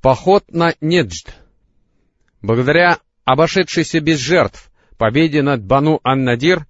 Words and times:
Поход 0.00 0.44
на 0.52 0.74
Неджд. 0.80 1.34
Благодаря 2.40 2.98
обошедшейся 3.24 4.00
без 4.00 4.18
жертв 4.20 4.70
победе 4.96 5.42
над 5.42 5.64
Бану 5.64 5.98
Ан-Надир, 6.04 6.66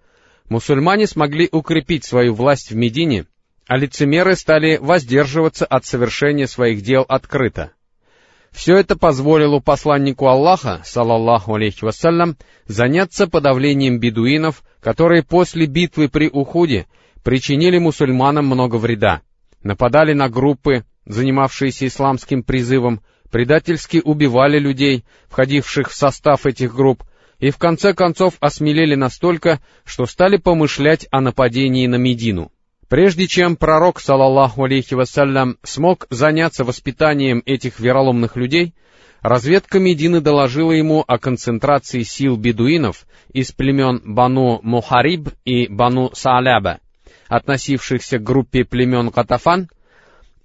мусульмане 0.49 1.07
смогли 1.07 1.47
укрепить 1.53 2.05
свою 2.05 2.33
власть 2.35 2.71
в 2.71 2.77
Медине, 2.77 3.27
а 3.67 3.77
лицемеры 3.77 4.35
стали 4.35 4.79
воздерживаться 4.79 5.67
от 5.67 5.85
совершения 5.85 6.47
своих 6.47 6.81
дел 6.81 7.05
открыто. 7.07 7.73
Все 8.51 8.77
это 8.77 8.97
позволило 8.97 9.61
посланнику 9.61 10.27
Аллаха, 10.27 10.81
салаллаху 10.85 11.55
алейхи 11.55 11.85
вассалям, 11.85 12.39
заняться 12.67 13.27
подавлением 13.27 14.01
бедуинов, 14.01 14.63
которые 14.81 15.23
после 15.23 15.67
битвы 15.67 16.09
при 16.09 16.31
Ухуде 16.31 16.87
причинили 17.23 17.77
мусульманам 17.77 18.47
много 18.47 18.77
вреда, 18.77 19.21
нападали 19.63 20.15
на 20.15 20.31
группы, 20.31 20.85
занимавшиеся 21.05 21.89
исламским 21.89 22.43
призывом, 22.43 23.03
предательски 23.31 24.01
убивали 24.05 24.59
людей, 24.59 25.05
входивших 25.29 25.91
в 25.91 25.95
состав 25.95 26.47
этих 26.47 26.75
групп, 26.75 27.05
и 27.39 27.51
в 27.51 27.59
конце 27.59 27.95
концов 27.95 28.35
осмелели 28.41 28.95
настолько, 28.95 29.61
что 29.85 30.07
стали 30.07 30.37
помышлять 30.37 31.07
о 31.11 31.21
нападении 31.21 31.87
на 31.87 31.97
Медину. 31.97 32.51
Прежде 32.89 33.27
чем 33.27 33.57
пророк, 33.57 34.01
салаллаху 34.01 34.65
алейхи 34.65 34.95
вассалям, 34.95 35.59
смог 35.63 36.07
заняться 36.11 36.65
воспитанием 36.65 37.43
этих 37.45 37.81
вероломных 37.81 38.35
людей, 38.37 38.75
разведка 39.21 39.79
Медины 39.79 40.21
доложила 40.21 40.73
ему 40.73 41.05
о 41.07 41.19
концентрации 41.19 42.03
сил 42.03 42.37
бедуинов 42.37 43.07
из 43.33 43.53
племен 43.53 44.01
Бану 44.05 44.61
Мухариб 44.63 45.29
и 45.45 45.69
Бану 45.69 46.11
Сааляба, 46.15 46.79
относившихся 47.29 48.19
к 48.19 48.23
группе 48.23 48.65
племен 48.65 49.11
Катафан, 49.11 49.69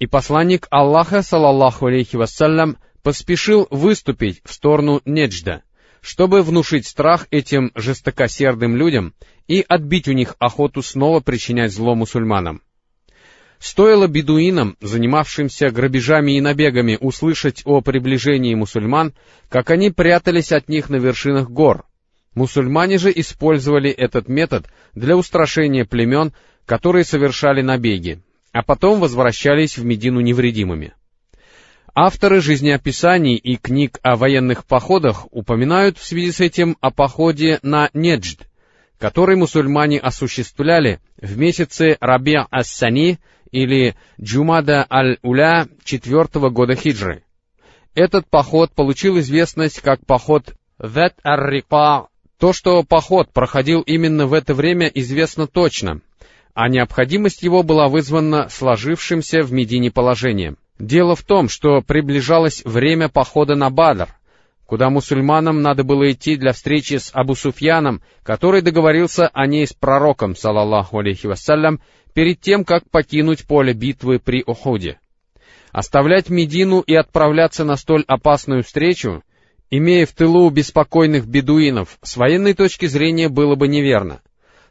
и 0.04 0.06
посланник 0.06 0.68
Аллаха, 0.70 1.22
салаллаху 1.22 1.86
алейхи 1.86 2.18
вассалям, 2.18 2.76
поспешил 3.04 3.68
выступить 3.70 4.42
в 4.44 4.52
сторону 4.52 5.02
Неджда, 5.06 5.64
чтобы 6.02 6.42
внушить 6.42 6.86
страх 6.86 7.28
этим 7.32 7.72
жестокосердым 7.74 8.76
людям 8.76 9.14
и 9.48 9.64
отбить 9.66 10.10
у 10.10 10.12
них 10.12 10.36
охоту 10.40 10.82
снова 10.82 11.22
причинять 11.22 11.72
зло 11.72 11.96
мусульманам. 11.96 12.62
Стоило 13.60 14.08
бедуинам, 14.08 14.76
занимавшимся 14.82 15.70
грабежами 15.70 16.34
и 16.34 16.42
набегами, 16.42 16.98
услышать 17.00 17.62
о 17.64 17.80
приближении 17.80 18.56
мусульман, 18.56 19.14
как 19.48 19.70
они 19.70 19.90
прятались 19.90 20.52
от 20.52 20.68
них 20.68 20.90
на 20.90 20.98
вершинах 20.98 21.50
гор. 21.50 21.86
Мусульмане 22.36 22.98
же 22.98 23.10
использовали 23.16 23.90
этот 23.90 24.28
метод 24.28 24.66
для 24.96 25.16
устрашения 25.16 25.86
племен, 25.86 26.34
которые 26.66 27.06
совершали 27.06 27.62
набеги, 27.62 28.22
а 28.54 28.62
потом 28.62 29.02
возвращались 29.02 29.78
в 29.78 29.84
Медину 29.84 30.22
невредимыми. 30.22 30.94
Авторы 31.96 32.40
жизнеописаний 32.40 33.36
и 33.36 33.58
книг 33.58 34.00
о 34.04 34.16
военных 34.16 34.66
походах 34.66 35.28
упоминают 35.32 35.98
в 35.98 36.06
связи 36.06 36.32
с 36.32 36.40
этим 36.40 36.78
о 36.80 36.92
походе 36.92 37.60
на 37.62 37.90
Неджд, 37.94 38.48
который 38.98 39.36
мусульмане 39.36 40.00
осуществляли 40.00 41.02
в 41.18 41.38
месяце 41.38 41.98
Раби 42.00 42.36
Ас-Сани 42.50 43.20
или 43.52 43.96
Джумада 44.20 44.86
Аль-Уля 44.90 45.68
четвертого 45.84 46.50
года 46.50 46.76
хиджры. 46.76 47.24
Этот 47.94 48.28
поход 48.28 48.72
получил 48.72 49.20
известность 49.20 49.82
как 49.82 50.04
поход 50.06 50.56
Вет 50.80 51.14
Ар-Рика. 51.24 52.08
То, 52.40 52.54
что 52.54 52.84
поход 52.84 53.32
проходил 53.32 53.82
именно 53.82 54.26
в 54.26 54.34
это 54.34 54.56
время, 54.56 54.88
известно 54.88 55.46
точно, 55.46 56.02
а 56.54 56.70
необходимость 56.70 57.42
его 57.42 57.64
была 57.64 57.88
вызвана 57.88 58.48
сложившимся 58.50 59.44
в 59.44 59.52
Медине 59.52 59.92
положением. 59.92 60.58
Дело 60.80 61.16
в 61.16 61.24
том, 61.24 61.50
что 61.50 61.82
приближалось 61.82 62.64
время 62.66 63.10
похода 63.10 63.56
на 63.56 63.70
Бадр, 63.70 64.10
куда 64.66 64.90
мусульманам 64.90 65.62
надо 65.62 65.84
было 65.84 66.12
идти 66.12 66.36
для 66.36 66.52
встречи 66.54 66.96
с 66.96 67.12
Абу 67.14 67.36
Суфьяном, 67.36 68.02
который 68.24 68.62
договорился 68.62 69.28
о 69.28 69.48
ней 69.48 69.68
с 69.68 69.74
пророком, 69.74 70.36
салаллаху 70.36 71.00
алейхи 71.00 71.28
вассалям, 71.28 71.82
перед 72.14 72.40
тем, 72.40 72.64
как 72.64 72.90
покинуть 72.90 73.46
поле 73.46 73.74
битвы 73.74 74.20
при 74.20 74.44
Ухуде. 74.46 75.00
Оставлять 75.72 76.30
Медину 76.30 76.82
и 76.82 76.94
отправляться 76.94 77.64
на 77.64 77.76
столь 77.78 78.04
опасную 78.08 78.64
встречу, 78.64 79.24
имея 79.72 80.06
в 80.06 80.12
тылу 80.12 80.50
беспокойных 80.52 81.26
бедуинов, 81.26 81.98
с 82.04 82.16
военной 82.16 82.54
точки 82.54 82.86
зрения 82.86 83.28
было 83.28 83.56
бы 83.56 83.68
неверно. 83.68 84.22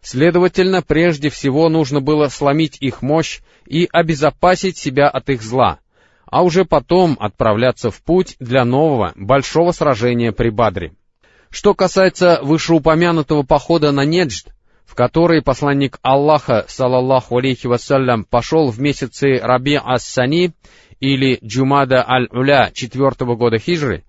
Следовательно, 0.03 0.83
прежде 0.83 1.31
всего 1.31 1.69
нужно 1.69 2.01
было 2.01 2.29
сломить 2.29 2.77
их 2.81 3.01
мощь 3.01 3.41
и 3.67 3.89
обезопасить 3.91 4.77
себя 4.77 5.09
от 5.09 5.31
их 5.31 5.43
зла— 5.43 5.79
а 6.33 6.43
уже 6.43 6.65
потом 6.65 7.19
отправляться 7.21 7.91
в 7.91 8.03
путь 8.03 8.37
для 8.41 8.65
нового, 8.65 9.13
большого 9.17 9.73
сражения 9.73 10.33
при 10.33 10.49
Бадре. 10.49 10.95
Что 11.51 11.75
касается 11.75 12.41
вышеупомянутого 12.43 13.43
похода 13.43 13.93
на 13.93 14.07
Неджд, 14.07 14.49
в 14.87 14.95
который 14.95 15.43
посланник 15.43 15.99
Аллаха, 16.01 16.65
салаллаху 16.69 17.37
алейхи 17.37 17.67
вассалям, 17.67 18.25
пошел 18.25 18.71
в 18.71 18.81
месяцы 18.81 19.41
Раби 19.43 19.75
Ас-Сани 19.75 20.53
или 21.01 21.39
Джумада 21.45 22.03
Аль-Уля 22.09 22.71
четвертого 22.73 23.37
года 23.37 23.59
хижры, 23.59 24.03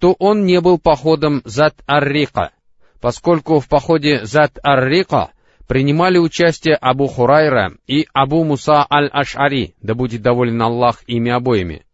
то 0.00 0.14
он 0.18 0.46
не 0.46 0.62
был 0.62 0.78
походом 0.78 1.42
Зат-Ар-Рика, 1.44 2.52
поскольку 3.02 3.60
в 3.60 3.68
походе 3.68 4.24
Зат-Ар-Рика 4.24 5.28
принимали 5.66 6.18
участие 6.18 6.74
Абу 6.74 7.06
Хурайра 7.06 7.74
и 7.86 8.06
Абу 8.12 8.44
Муса 8.44 8.86
аль-Аш'ари, 8.90 9.74
да 9.80 9.94
будет 9.94 10.22
доволен 10.22 10.60
Аллах 10.62 11.02
ими 11.06 11.30
обоими. 11.30 11.84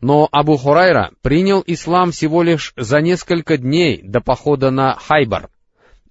Но 0.00 0.28
Абу 0.32 0.56
Хурайра 0.56 1.12
принял 1.22 1.62
ислам 1.66 2.10
всего 2.10 2.42
лишь 2.42 2.72
за 2.76 3.00
несколько 3.00 3.56
дней 3.56 4.00
до 4.02 4.20
похода 4.20 4.70
на 4.70 4.94
Хайбар, 4.94 5.48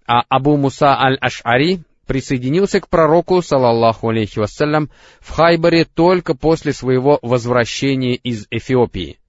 а 0.07 0.23
Абу 0.29 0.57
Муса 0.57 0.97
аль-Аш'ари 0.97 1.83
присоединился 2.05 2.81
к 2.81 2.89
пророку, 2.89 3.41
салаллаху 3.41 4.09
алейхи 4.09 4.39
вассалям, 4.39 4.89
в 5.19 5.31
Хайбаре 5.31 5.85
только 5.85 6.35
после 6.35 6.73
своего 6.73 7.19
возвращения 7.21 8.15
из 8.15 8.47
Эфиопии. 8.49 9.19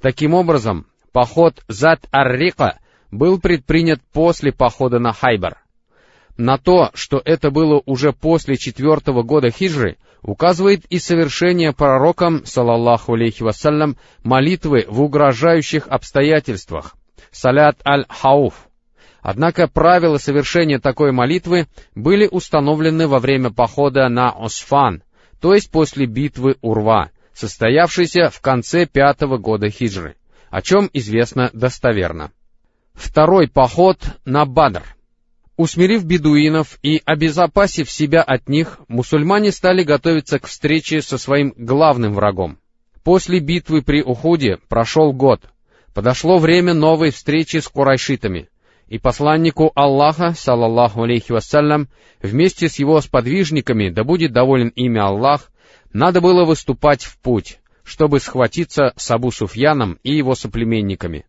Таким 0.00 0.34
образом, 0.34 0.86
поход 1.12 1.62
Зат-Ар-Рика 1.68 2.78
был 3.10 3.40
предпринят 3.40 4.00
после 4.12 4.52
похода 4.52 4.98
на 4.98 5.12
Хайбар. 5.12 5.65
На 6.36 6.58
то, 6.58 6.90
что 6.94 7.20
это 7.24 7.50
было 7.50 7.82
уже 7.86 8.12
после 8.12 8.56
четвертого 8.56 9.22
года 9.22 9.50
хиджры, 9.50 9.96
указывает 10.22 10.84
и 10.86 10.98
совершение 10.98 11.72
пророком, 11.72 12.44
салаллаху 12.44 13.14
алейхи 13.14 13.42
вассалям, 13.42 13.96
молитвы 14.22 14.84
в 14.88 15.02
угрожающих 15.02 15.88
обстоятельствах, 15.88 16.94
салят 17.30 17.78
аль-хауф. 17.86 18.54
Однако 19.22 19.66
правила 19.66 20.18
совершения 20.18 20.78
такой 20.78 21.10
молитвы 21.10 21.66
были 21.94 22.28
установлены 22.30 23.08
во 23.08 23.18
время 23.18 23.50
похода 23.50 24.08
на 24.08 24.30
Осфан, 24.30 25.02
то 25.40 25.54
есть 25.54 25.70
после 25.70 26.06
битвы 26.06 26.56
Урва, 26.60 27.10
состоявшейся 27.32 28.30
в 28.30 28.40
конце 28.40 28.86
пятого 28.86 29.38
года 29.38 29.70
хиджры, 29.70 30.16
о 30.50 30.60
чем 30.60 30.90
известно 30.92 31.50
достоверно. 31.52 32.30
Второй 32.94 33.48
поход 33.48 33.98
на 34.24 34.44
Бадр. 34.44 34.95
Усмирив 35.56 36.04
бедуинов 36.04 36.78
и 36.82 37.00
обезопасив 37.06 37.90
себя 37.90 38.22
от 38.22 38.48
них, 38.48 38.78
мусульмане 38.88 39.52
стали 39.52 39.84
готовиться 39.84 40.38
к 40.38 40.46
встрече 40.46 41.00
со 41.00 41.16
своим 41.16 41.54
главным 41.56 42.12
врагом. 42.12 42.58
После 43.02 43.40
битвы 43.40 43.80
при 43.80 44.02
Ухуде 44.02 44.58
прошел 44.68 45.12
год. 45.12 45.40
Подошло 45.94 46.38
время 46.38 46.74
новой 46.74 47.10
встречи 47.10 47.56
с 47.56 47.68
курайшитами, 47.68 48.50
и 48.88 48.98
посланнику 48.98 49.72
Аллаха, 49.74 50.34
салаллаху 50.36 51.04
алейхи 51.04 51.32
вассалям, 51.32 51.88
вместе 52.20 52.68
с 52.68 52.78
его 52.78 53.00
сподвижниками, 53.00 53.88
да 53.88 54.04
будет 54.04 54.32
доволен 54.32 54.68
имя 54.68 55.06
Аллах, 55.06 55.50
надо 55.92 56.20
было 56.20 56.44
выступать 56.44 57.04
в 57.04 57.18
путь, 57.18 57.60
чтобы 57.82 58.20
схватиться 58.20 58.92
с 58.96 59.10
Абу 59.10 59.30
Суфьяном 59.30 59.98
и 60.02 60.14
его 60.14 60.34
соплеменниками. 60.34 61.24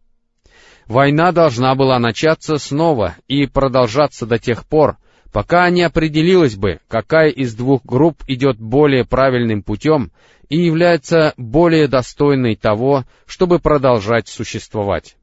Война 0.88 1.34
должна 1.34 1.76
была 1.76 2.00
начаться 2.00 2.58
снова 2.58 3.16
и 3.28 3.46
продолжаться 3.46 4.26
до 4.26 4.40
тех 4.40 4.66
пор, 4.66 4.98
пока 5.34 5.70
не 5.70 5.84
определилось 5.84 6.56
бы, 6.56 6.80
какая 6.88 7.30
из 7.30 7.54
двух 7.56 7.84
групп 7.84 8.24
идет 8.28 8.58
более 8.58 9.04
правильным 9.04 9.64
путем 9.64 10.12
и 10.48 10.58
является 10.58 11.34
более 11.36 11.90
достойной 11.90 12.56
того, 12.56 13.04
чтобы 13.26 13.60
продолжать 13.60 14.30
существовать. 14.30 15.18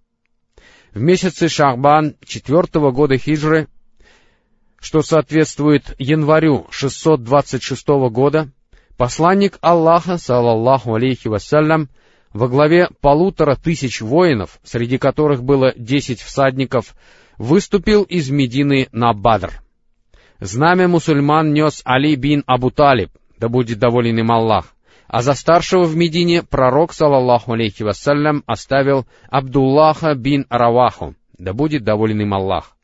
В 0.92 1.00
месяце 1.00 1.48
Шахбан 1.48 2.14
четвертого 2.26 2.90
года 2.90 3.16
хиджры, 3.16 3.68
что 4.78 5.00
соответствует 5.00 5.94
январю 5.98 6.66
626 6.70 7.88
года, 8.10 8.50
посланник 8.98 9.58
Аллаха, 9.62 10.18
салаллаху 10.18 10.94
алейхи 10.94 11.28
вассалям, 11.28 11.88
во 12.34 12.48
главе 12.48 12.90
полутора 13.00 13.54
тысяч 13.54 14.02
воинов, 14.02 14.58
среди 14.64 14.98
которых 14.98 15.42
было 15.42 15.72
десять 15.76 16.20
всадников, 16.20 16.94
выступил 17.38 18.02
из 18.02 18.28
Медины 18.28 18.88
на 18.92 19.14
Бадр. 19.14 19.52
Знамя 20.40 20.88
мусульман 20.88 21.54
нес 21.54 21.80
Али 21.84 22.16
бин 22.16 22.42
Абу 22.46 22.70
Талиб, 22.70 23.10
да 23.38 23.48
будет 23.48 23.78
доволен 23.78 24.18
им 24.18 24.32
Аллах, 24.32 24.74
а 25.06 25.22
за 25.22 25.34
старшего 25.34 25.84
в 25.84 25.96
Медине 25.96 26.42
пророк, 26.42 26.92
салаллаху 26.92 27.52
алейхи 27.52 27.84
вассалям, 27.84 28.42
оставил 28.46 29.06
Абдуллаха 29.30 30.14
бин 30.16 30.44
Раваху, 30.50 31.14
да 31.38 31.52
будет 31.52 31.84
доволен 31.84 32.20
им 32.20 32.34
Аллах. 32.34 32.76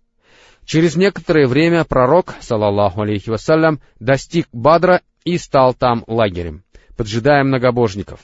Через 0.64 0.94
некоторое 0.94 1.48
время 1.48 1.84
пророк, 1.84 2.36
салаллаху 2.40 3.00
алейхи 3.00 3.30
вассалям, 3.30 3.80
достиг 3.98 4.46
Бадра 4.52 5.02
и 5.24 5.38
стал 5.38 5.74
там 5.74 6.04
лагерем, 6.06 6.62
поджидая 6.96 7.42
многобожников. 7.42 8.20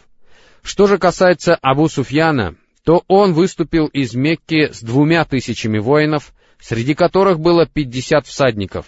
Что 0.67 0.89
же 0.89 0.99
касается 0.99 1.55
Абу 1.55 1.89
Суфьяна, 1.89 2.57
то 2.85 3.05
он 3.07 3.35
выступил 3.35 3.87
из 3.87 4.17
Мекки 4.17 4.73
с 4.73 4.83
двумя 4.83 5.25
тысячами 5.25 5.79
воинов, 5.79 6.35
среди 6.59 6.95
которых 6.95 7.39
было 7.39 7.67
пятьдесят 7.67 8.27
всадников. 8.27 8.87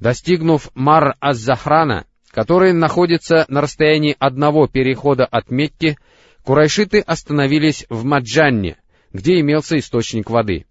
Достигнув 0.00 0.70
Мар-Аз-Захрана, 0.74 2.06
который 2.30 2.72
находится 2.72 3.44
на 3.48 3.60
расстоянии 3.60 4.16
одного 4.18 4.66
перехода 4.66 5.26
от 5.26 5.50
Мекки, 5.50 5.98
курайшиты 6.42 7.00
остановились 7.00 7.84
в 7.90 8.02
Маджанне, 8.02 8.78
где 9.12 9.40
имелся 9.40 9.78
источник 9.78 10.30
воды. 10.30 10.64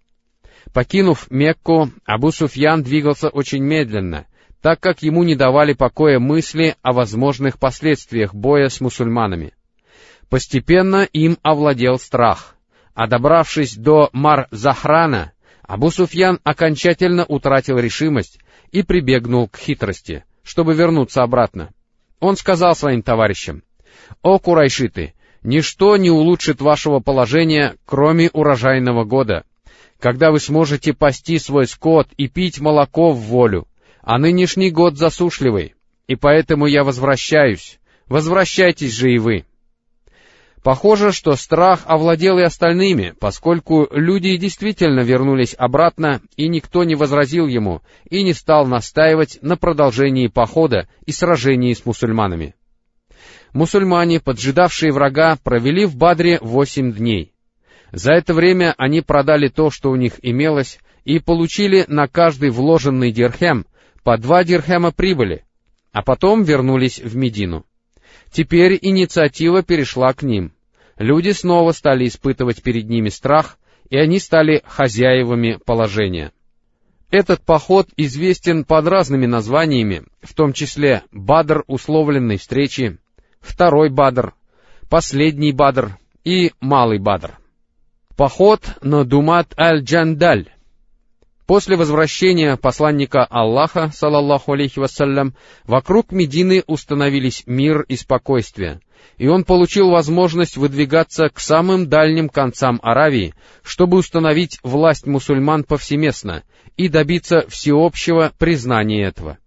Покинув 0.74 1.30
Мекку, 1.30 1.92
Абу 2.04 2.32
Суфьян 2.32 2.82
двигался 2.82 3.28
очень 3.28 3.62
медленно, 3.62 4.26
так 4.60 4.80
как 4.80 5.04
ему 5.04 5.22
не 5.22 5.36
давали 5.36 5.74
покоя 5.74 6.18
мысли 6.18 6.74
о 6.82 6.92
возможных 6.92 7.56
последствиях 7.60 8.34
боя 8.34 8.68
с 8.68 8.80
мусульманами. 8.80 9.52
Постепенно 10.30 11.02
им 11.12 11.38
овладел 11.42 11.98
страх, 11.98 12.54
а 12.94 13.08
добравшись 13.08 13.74
до 13.74 14.10
Мар-Захрана, 14.12 15.32
Абу 15.62 15.90
Суфьян 15.90 16.38
окончательно 16.44 17.24
утратил 17.24 17.78
решимость 17.78 18.38
и 18.70 18.84
прибегнул 18.84 19.48
к 19.48 19.58
хитрости, 19.58 20.24
чтобы 20.44 20.74
вернуться 20.74 21.24
обратно. 21.24 21.70
Он 22.20 22.36
сказал 22.36 22.76
своим 22.76 23.02
товарищам, 23.02 23.64
«О, 24.22 24.38
курайшиты, 24.38 25.14
ничто 25.42 25.96
не 25.96 26.10
улучшит 26.10 26.60
вашего 26.60 27.00
положения, 27.00 27.74
кроме 27.84 28.30
урожайного 28.30 29.04
года, 29.04 29.44
когда 29.98 30.30
вы 30.30 30.38
сможете 30.38 30.92
пасти 30.92 31.38
свой 31.38 31.66
скот 31.66 32.06
и 32.16 32.28
пить 32.28 32.60
молоко 32.60 33.10
в 33.10 33.18
волю, 33.18 33.66
а 34.00 34.18
нынешний 34.18 34.70
год 34.70 34.96
засушливый, 34.96 35.74
и 36.06 36.14
поэтому 36.14 36.66
я 36.66 36.84
возвращаюсь. 36.84 37.80
Возвращайтесь 38.06 38.94
же 38.94 39.12
и 39.12 39.18
вы». 39.18 39.44
Похоже, 40.62 41.12
что 41.12 41.36
страх 41.36 41.84
овладел 41.86 42.38
и 42.38 42.42
остальными, 42.42 43.14
поскольку 43.18 43.88
люди 43.90 44.36
действительно 44.36 45.00
вернулись 45.00 45.54
обратно, 45.56 46.20
и 46.36 46.48
никто 46.48 46.84
не 46.84 46.94
возразил 46.94 47.46
ему 47.46 47.80
и 48.10 48.22
не 48.22 48.34
стал 48.34 48.66
настаивать 48.66 49.38
на 49.40 49.56
продолжении 49.56 50.26
похода 50.26 50.86
и 51.06 51.12
сражении 51.12 51.72
с 51.72 51.86
мусульманами. 51.86 52.54
Мусульмане, 53.54 54.20
поджидавшие 54.20 54.92
врага, 54.92 55.38
провели 55.42 55.86
в 55.86 55.96
Бадре 55.96 56.38
восемь 56.42 56.92
дней. 56.92 57.32
За 57.90 58.12
это 58.12 58.34
время 58.34 58.74
они 58.76 59.00
продали 59.00 59.48
то, 59.48 59.70
что 59.70 59.90
у 59.90 59.96
них 59.96 60.14
имелось, 60.22 60.78
и 61.04 61.18
получили 61.18 61.86
на 61.88 62.06
каждый 62.06 62.50
вложенный 62.50 63.10
дирхем 63.12 63.64
по 64.04 64.18
два 64.18 64.44
дирхема 64.44 64.92
прибыли, 64.92 65.44
а 65.90 66.02
потом 66.02 66.44
вернулись 66.44 67.00
в 67.00 67.16
Медину. 67.16 67.64
Теперь 68.30 68.78
инициатива 68.80 69.62
перешла 69.62 70.12
к 70.12 70.22
ним. 70.22 70.52
Люди 70.96 71.30
снова 71.30 71.72
стали 71.72 72.06
испытывать 72.06 72.62
перед 72.62 72.88
ними 72.88 73.08
страх, 73.08 73.58
и 73.88 73.96
они 73.96 74.18
стали 74.20 74.62
хозяевами 74.66 75.58
положения. 75.64 76.32
Этот 77.10 77.40
поход 77.40 77.88
известен 77.96 78.64
под 78.64 78.86
разными 78.86 79.26
названиями, 79.26 80.04
в 80.22 80.32
том 80.34 80.52
числе 80.52 81.02
Бадр 81.10 81.64
условленной 81.66 82.36
встречи, 82.36 82.98
Второй 83.40 83.90
Бадр, 83.90 84.34
Последний 84.88 85.52
Бадр 85.52 85.98
и 86.24 86.52
Малый 86.60 86.98
Бадр. 86.98 87.38
Поход 88.16 88.60
на 88.82 89.04
Думат 89.04 89.58
аль-Джандаль 89.58 90.50
После 91.50 91.74
возвращения 91.76 92.56
посланника 92.56 93.24
Аллаха, 93.24 93.90
салаллаху 93.92 94.52
алейхи 94.52 94.78
вассалям, 94.78 95.34
вокруг 95.64 96.12
Медины 96.12 96.62
установились 96.68 97.42
мир 97.44 97.80
и 97.88 97.96
спокойствие, 97.96 98.80
и 99.18 99.26
он 99.26 99.42
получил 99.42 99.90
возможность 99.90 100.56
выдвигаться 100.56 101.28
к 101.28 101.40
самым 101.40 101.88
дальним 101.88 102.28
концам 102.28 102.78
Аравии, 102.84 103.34
чтобы 103.64 103.96
установить 103.96 104.60
власть 104.62 105.08
мусульман 105.08 105.64
повсеместно 105.64 106.44
и 106.76 106.88
добиться 106.88 107.44
всеобщего 107.48 108.32
признания 108.38 109.02
этого. 109.02 109.38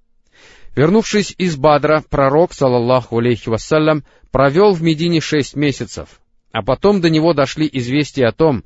Вернувшись 0.75 1.33
из 1.37 1.55
Бадра, 1.55 2.03
пророк, 2.09 2.51
салаллаху 2.51 3.19
алейхи 3.19 3.47
вассалям, 3.47 4.03
провел 4.29 4.73
в 4.73 4.83
Медине 4.83 5.21
шесть 5.21 5.55
месяцев, 5.55 6.19
а 6.51 6.63
потом 6.63 6.99
до 6.99 7.09
него 7.09 7.33
дошли 7.33 7.69
известия 7.71 8.27
о 8.27 8.33
том, 8.33 8.65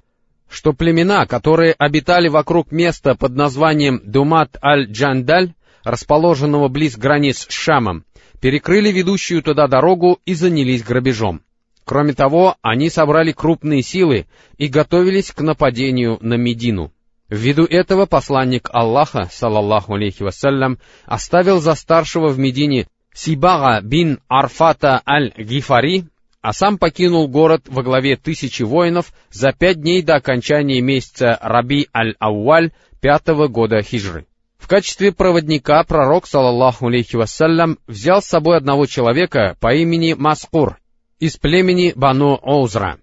что 0.50 0.74
племена, 0.74 1.26
которые 1.26 1.74
обитали 1.78 2.28
вокруг 2.28 2.72
места 2.72 3.16
под 3.16 3.36
названием 3.36 4.02
Думат 4.04 4.58
аль-Джандаль, 4.64 5.54
расположенного 5.84 6.68
близ 6.68 6.98
границ 6.98 7.48
с 7.48 7.52
Шамом, 7.52 8.06
перекрыли 8.42 8.92
ведущую 8.92 9.42
туда 9.44 9.68
дорогу 9.68 10.20
и 10.26 10.34
занялись 10.34 10.84
грабежом. 10.84 11.42
Кроме 11.86 12.14
того, 12.14 12.58
они 12.62 12.90
собрали 12.90 13.32
крупные 13.32 13.82
силы 13.82 14.28
и 14.58 14.68
готовились 14.68 15.32
к 15.32 15.42
нападению 15.42 16.18
на 16.22 16.34
Медину. 16.34 16.92
Ввиду 17.30 17.64
этого 17.66 18.06
посланник 18.06 18.70
Аллаха, 18.72 19.30
салаллаху 19.32 19.96
алейхи 19.96 20.24
вассалям, 20.24 20.80
оставил 21.06 21.60
за 21.60 21.76
старшего 21.76 22.28
в 22.28 22.40
Медине 22.40 22.88
Сибага 23.14 23.82
бин 23.82 24.20
Арфата 24.28 25.02
аль-Гифари 25.08 26.06
а 26.48 26.54
сам 26.54 26.78
покинул 26.78 27.28
город 27.28 27.64
во 27.66 27.84
главе 27.84 28.16
тысячи 28.16 28.64
воинов 28.64 29.12
за 29.30 29.52
пять 29.52 29.82
дней 29.82 30.02
до 30.02 30.16
окончания 30.16 30.80
месяца 30.80 31.38
Раби 31.42 31.90
аль-Ауаль 31.94 32.72
пятого 33.02 33.50
года 33.50 33.82
хижры. 33.82 34.28
В 34.58 34.70
качестве 34.70 35.12
проводника 35.12 35.84
пророк, 35.84 36.26
салаллаху 36.26 36.88
алейхи 36.88 37.18
вассалям, 37.18 37.80
взял 37.86 38.22
с 38.22 38.28
собой 38.28 38.56
одного 38.56 38.86
человека 38.86 39.58
по 39.60 39.74
имени 39.74 40.14
Маскур 40.14 40.78
из 41.20 41.36
племени 41.36 41.92
Бану 41.98 42.40
Оузра. 42.42 42.98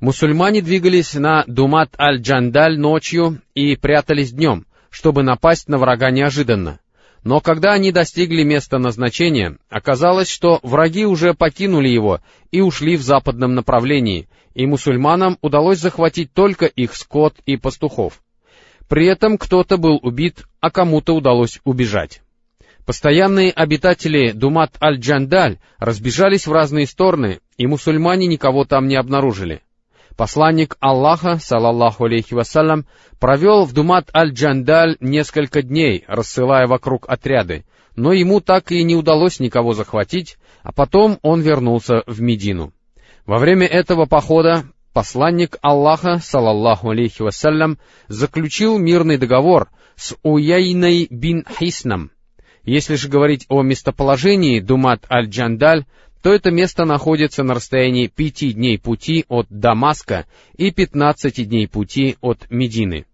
Мусульмане 0.00 0.62
двигались 0.62 1.12
на 1.12 1.44
Думат 1.46 1.90
аль-Джандаль 2.00 2.78
ночью 2.78 3.42
и 3.52 3.76
прятались 3.76 4.32
днем, 4.32 4.64
чтобы 4.88 5.22
напасть 5.22 5.68
на 5.68 5.76
врага 5.76 6.10
неожиданно. 6.10 6.80
Но 7.24 7.40
когда 7.40 7.72
они 7.72 7.90
достигли 7.90 8.42
места 8.42 8.78
назначения, 8.78 9.56
оказалось, 9.70 10.28
что 10.28 10.60
враги 10.62 11.06
уже 11.06 11.32
покинули 11.32 11.88
его 11.88 12.20
и 12.50 12.60
ушли 12.60 12.98
в 12.98 13.02
западном 13.02 13.54
направлении, 13.54 14.28
и 14.54 14.66
мусульманам 14.66 15.38
удалось 15.40 15.78
захватить 15.78 16.32
только 16.34 16.66
их 16.66 16.94
скот 16.94 17.34
и 17.46 17.56
пастухов. 17.56 18.22
При 18.88 19.06
этом 19.06 19.38
кто-то 19.38 19.78
был 19.78 19.98
убит, 20.02 20.44
а 20.60 20.70
кому-то 20.70 21.14
удалось 21.14 21.60
убежать. 21.64 22.20
Постоянные 22.84 23.50
обитатели 23.50 24.32
Думат 24.32 24.76
аль-Джандаль 24.82 25.58
разбежались 25.78 26.46
в 26.46 26.52
разные 26.52 26.86
стороны, 26.86 27.40
и 27.56 27.66
мусульмане 27.66 28.26
никого 28.26 28.66
там 28.66 28.86
не 28.86 28.96
обнаружили. 28.96 29.62
Посланник 30.16 30.76
Аллаха, 30.78 31.38
салаллаху 31.38 32.04
алейхи 32.04 32.34
вассалям, 32.34 32.86
провел 33.18 33.64
в 33.64 33.72
Думат 33.72 34.10
аль-Джандаль 34.14 34.96
несколько 35.00 35.62
дней, 35.62 36.04
рассылая 36.06 36.68
вокруг 36.68 37.08
отряды, 37.08 37.64
но 37.96 38.12
ему 38.12 38.40
так 38.40 38.70
и 38.70 38.84
не 38.84 38.94
удалось 38.94 39.40
никого 39.40 39.72
захватить, 39.72 40.36
а 40.62 40.70
потом 40.72 41.18
он 41.22 41.40
вернулся 41.40 42.04
в 42.06 42.20
Медину. 42.20 42.72
Во 43.26 43.38
время 43.38 43.66
этого 43.66 44.06
похода 44.06 44.64
посланник 44.92 45.56
Аллаха, 45.62 46.18
салаллаху 46.18 46.90
алейхи 46.90 47.22
вассалям, 47.22 47.78
заключил 48.06 48.78
мирный 48.78 49.18
договор 49.18 49.68
с 49.96 50.14
Уяйной 50.22 51.08
бин 51.10 51.44
Хисном. 51.58 52.12
Если 52.62 52.94
же 52.94 53.08
говорить 53.08 53.46
о 53.48 53.62
местоположении 53.62 54.60
Думат 54.60 55.04
аль-Джандаль, 55.10 55.86
то 56.24 56.32
это 56.32 56.50
место 56.50 56.86
находится 56.86 57.42
на 57.42 57.52
расстоянии 57.52 58.06
пяти 58.06 58.54
дней 58.54 58.78
пути 58.78 59.26
от 59.28 59.46
Дамаска 59.50 60.24
и 60.56 60.70
пятнадцати 60.70 61.44
дней 61.44 61.68
пути 61.68 62.16
от 62.22 62.50
Медины. 62.50 63.04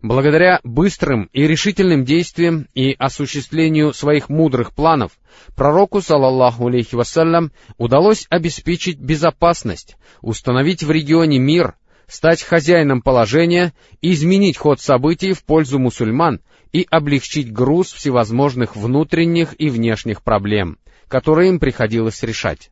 Благодаря 0.00 0.58
быстрым 0.64 1.28
и 1.34 1.46
решительным 1.46 2.06
действиям 2.06 2.68
и 2.74 2.94
осуществлению 2.98 3.92
своих 3.92 4.30
мудрых 4.30 4.74
планов, 4.74 5.12
пророку, 5.54 6.00
салаллаху 6.00 6.68
алейхи 6.68 6.94
вассалям, 6.94 7.52
удалось 7.76 8.26
обеспечить 8.30 8.98
безопасность, 8.98 9.98
установить 10.22 10.82
в 10.82 10.90
регионе 10.90 11.38
мир, 11.38 11.74
стать 12.06 12.42
хозяином 12.42 13.02
положения, 13.02 13.74
изменить 14.00 14.56
ход 14.56 14.80
событий 14.80 15.34
в 15.34 15.44
пользу 15.44 15.78
мусульман 15.78 16.40
и 16.72 16.86
облегчить 16.90 17.52
груз 17.52 17.92
всевозможных 17.92 18.74
внутренних 18.74 19.54
и 19.58 19.68
внешних 19.68 20.22
проблем, 20.22 20.78
которые 21.12 21.50
им 21.50 21.58
приходилось 21.58 22.22
решать. 22.22 22.70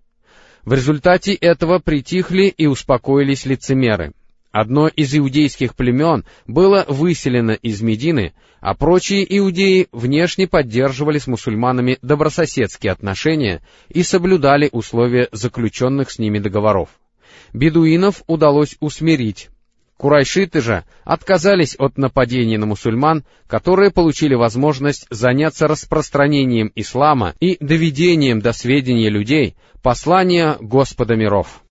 В 0.65 0.73
результате 0.73 1.35
этого 1.35 1.79
притихли 1.79 2.47
и 2.47 2.67
успокоились 2.67 3.45
лицемеры, 3.45 4.15
Одно 4.51 4.89
из 4.89 5.15
иудейских 5.15 5.77
племен 5.77 6.25
было 6.49 6.85
выселено 6.89 7.53
из 7.53 7.83
Медины, 7.83 8.33
а 8.61 8.75
прочие 8.75 9.25
иудеи 9.39 9.87
внешне 9.93 10.49
поддерживали 10.49 11.19
с 11.19 11.29
мусульманами 11.29 11.99
добрососедские 12.03 12.91
отношения 12.91 13.63
и 13.91 14.03
соблюдали 14.03 14.69
условия 14.73 15.29
заключенных 15.31 16.11
с 16.11 16.19
ними 16.19 16.41
договоров. 16.41 16.89
Бедуинов 17.53 18.25
удалось 18.27 18.77
усмирить. 18.81 19.51
Курайшиты 20.01 20.63
же 20.63 20.85
отказались 21.05 21.77
от 21.79 21.99
нападений 21.99 22.57
на 22.57 22.65
мусульман, 22.65 23.23
которые 23.47 23.91
получили 23.91 24.35
возможность 24.35 25.07
заняться 25.11 25.69
распространением 25.69 26.73
ислама 26.75 27.35
и 27.39 27.59
доведением 27.63 28.41
до 28.41 28.55
сведения 28.55 29.11
людей 29.11 29.57
послания 29.83 30.57
Господа 30.59 31.17
миров. 31.17 31.63